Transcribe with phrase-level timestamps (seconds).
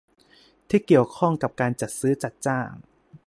[0.69, 2.71] ที่เกี่ยวข้องกับการจัดซื้อจัดจ้าง